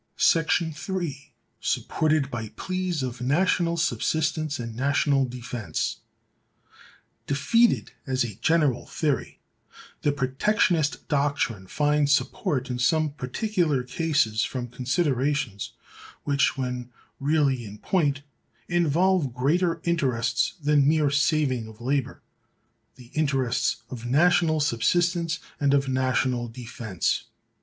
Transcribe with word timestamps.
§3. 0.75 1.33
—supported 1.59 2.31
by 2.31 2.49
pleas 2.55 3.03
of 3.03 3.21
national 3.21 3.77
subsistence 3.77 4.57
and 4.57 4.75
national 4.75 5.25
defense. 5.25 5.97
Defeated 7.27 7.91
as 8.07 8.23
a 8.23 8.33
general 8.41 8.87
theory, 8.87 9.39
the 10.01 10.11
Protectionist 10.11 11.07
doctrine 11.07 11.67
finds 11.67 12.11
support 12.15 12.67
in 12.71 12.79
some 12.79 13.11
particular 13.11 13.83
cases 13.83 14.41
from 14.43 14.67
considerations 14.69 15.73
which, 16.23 16.57
when 16.57 16.89
really 17.19 17.63
in 17.63 17.77
point, 17.77 18.23
involve 18.67 19.35
greater 19.35 19.81
interests 19.83 20.55
than 20.63 20.87
mere 20.89 21.11
saving 21.11 21.67
of 21.67 21.79
labor—the 21.79 23.11
interests 23.13 23.83
of 23.91 24.07
national 24.07 24.59
subsistence 24.59 25.37
and 25.59 25.75
of 25.75 25.87
national 25.87 26.47
defense. 26.47 27.25